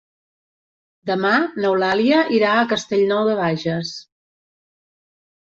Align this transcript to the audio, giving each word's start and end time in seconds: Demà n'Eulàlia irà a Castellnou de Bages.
Demà 1.09 1.33
n'Eulàlia 1.57 2.23
irà 2.39 2.55
a 2.55 2.65
Castellnou 2.73 3.23
de 3.29 3.37
Bages. 3.43 3.93